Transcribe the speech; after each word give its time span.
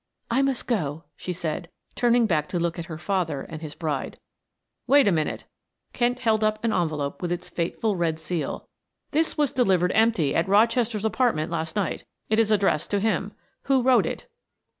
"I 0.31 0.41
must 0.41 0.65
go," 0.65 1.03
she 1.15 1.31
said, 1.31 1.69
turning 1.93 2.25
back 2.25 2.47
to 2.49 2.59
look 2.59 2.79
at 2.79 2.85
her 2.85 2.97
father 2.97 3.41
and 3.43 3.61
his 3.61 3.75
bride. 3.75 4.17
"Wait 4.87 5.07
a 5.07 5.11
minute." 5.11 5.45
Kent 5.93 6.21
held 6.21 6.43
up 6.43 6.57
an 6.63 6.73
envelope 6.73 7.21
with 7.21 7.31
its 7.31 7.49
fateful 7.49 7.95
red 7.95 8.17
seal. 8.19 8.67
"This 9.11 9.37
was 9.37 9.51
delivered 9.51 9.91
empty 9.93 10.33
at 10.33 10.47
Rochester's 10.49 11.05
apartment 11.05 11.51
last 11.51 11.75
night 11.75 12.03
it 12.29 12.39
is 12.39 12.49
addressed 12.49 12.89
to 12.89 12.99
him. 12.99 13.33
Who 13.65 13.83
wrote 13.83 14.07
it?" 14.07 14.25